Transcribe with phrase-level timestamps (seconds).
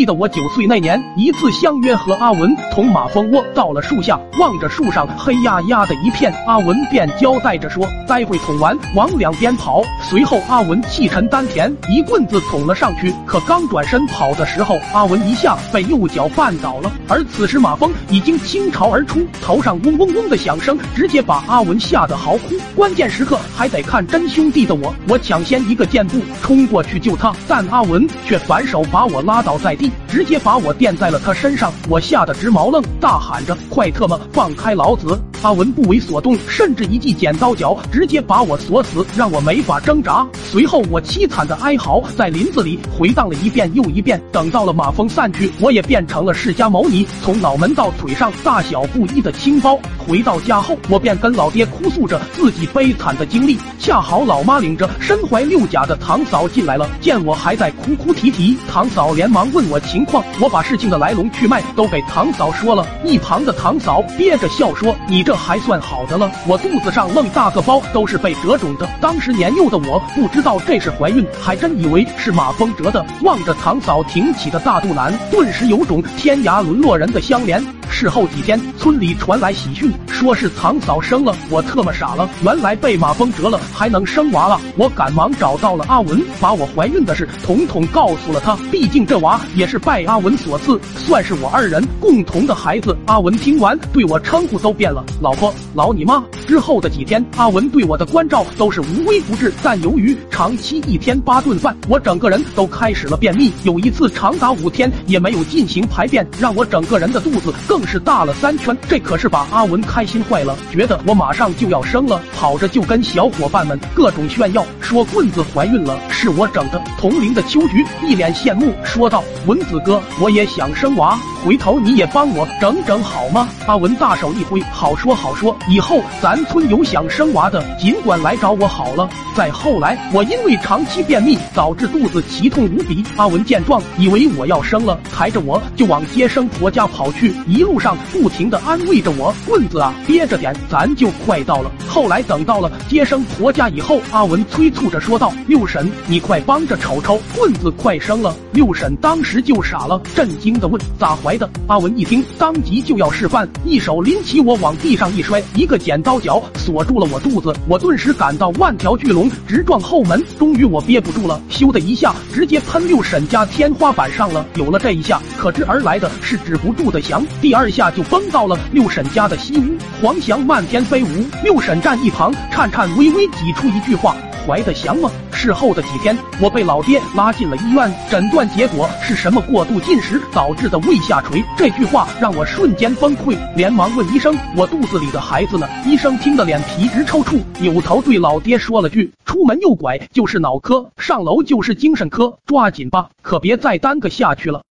[0.00, 13.14] 记得我九岁那年，一次相约和阿文同马蜂窝到了树下，望着树上黑压压的一片，阿文便交代着说：“待会捅完，往两边跑。”随后阿文气沉丹田，一棍子捅了上去。
[13.26, 16.90] 可刚转身跑的时候，阿文一下被右脚绊倒了。
[17.06, 22.54] 而此时马蜂已经倾巢而出，头上嗡嗡嗡的响声，直接把阿文吓得嚎哭。
[22.74, 31.72] 关键时刻还得看真兄弟的我，我抢先一个箭步冲过去救他，但阿文却反手把我拉倒在地，直接把我垫在了他身上。
[31.88, 40.26] 我吓得直毛愣，大喊着：“快特么放开老子！”阿文不为所动，甚至一记剪刀脚直接把我锁死，让我没法挣扎。
[40.50, 44.20] 随后我凄惨的哀嚎在林子里回荡了一遍又一遍。
[44.30, 49.78] 等到了马蜂散去，我也变成了释迦牟尼，从脑门到腿上大小不一的青包。
[49.98, 53.58] 回到家后，我便跟老爹哭诉着自己悲惨的经历。
[53.78, 60.22] 恰好老妈领着身怀六甲的堂嫂进来了，见我还在哭哭啼啼，堂嫂连忙问我情况。
[60.38, 62.86] 我把事情的来龙去脉都给堂嫂说了。
[63.04, 68.88] 一旁的堂嫂憋着笑说：“你这这还算好的了，我肚子上愣大个包都是被折肿的。
[69.00, 77.64] 当时年幼的我不知道这是怀孕，还真以为是马蜂蛰的。”望着堂嫂挺起的大肚腩，顿时有种天涯沦落人的相连。
[77.88, 81.34] 事后几天，村里传来喜讯，说是堂嫂生了。
[81.48, 84.60] 我特么傻了，原来被马蜂蛰了还能生娃啊！
[84.76, 88.54] 我赶忙找到了阿文，把我怀孕的事统统告诉了他。
[88.70, 92.94] 毕竟这娃也是拜阿文所赐，算是我二人共同的孩子。
[93.06, 96.22] 阿文听完，对我称呼都变了，老婆，老你妈。
[96.46, 103.50] 之后的几天，阿文对我的关照都是无微不至，但由于长期一天八顿饭，我整个人都开始了便秘。
[103.62, 108.76] 有一次长达五天也没有进行排便，让我整个人的肚子更是大了三圈。
[108.86, 116.82] 这可是把阿文开心坏了，觉得我马上就要生了，跑着就跟小伙伴们各种炫耀，说棍子怀孕了，是我整的。
[116.98, 126.40] 同龄的秋菊一脸羡慕说道：“文子哥，我也想生娃，回头你也帮我整整好吗？”阿文大手一挥，好说好说，以后咱。
[126.50, 129.08] 村有想生娃的，尽管来找我好了。
[129.36, 133.04] 再后来，我因为长期便秘，导致肚子奇痛无比。
[133.16, 156.42] 阿文见状，以为我要生了，抬着我就往接生婆家跑去，一路上不停的安慰着我：“棍子啊，憋着点，咱就快到了。”后来等到了接生婆家以后，阿文催促着说道：“六婶，你快帮着瞅瞅，棍子快生了。”六婶当时就傻了，震惊的问：“咋怀的？”阿文一听，当即就要示范，一手拎起我往地上一摔，一个剪刀脚。
[156.56, 157.10] 锁住了。
[157.10, 160.22] 我肚子，我顿时感到万条巨龙直撞后门。
[160.38, 164.46] 终于我憋不住了，咻的一下直接喷六婶家天花板上了。
[164.54, 164.78] 有了。
[164.78, 167.26] 这一下，可知而来的是止不住的翔。
[167.40, 168.56] 第二下就崩到了。
[168.70, 171.08] 六婶家的西屋，黄翔漫天飞舞。
[171.42, 174.16] 六婶站一旁，颤颤巍巍挤出一句话。
[174.46, 175.10] 怀的祥吗？
[175.32, 181.44] 事后的几天，我被老爹拉进了医院，诊断结果是什么过度进食导致的胃下垂。
[181.58, 194.62] 这句话让我瞬间崩溃，连忙问医生：“我肚子里的孩子呢？”医生听得脸皮直抽搐，扭头对老爹说了句：“出门右拐就是脑科，上楼就是精神科，抓紧吧，可别再耽搁下去了。”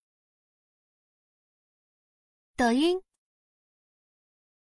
[2.57, 2.99] 抖音。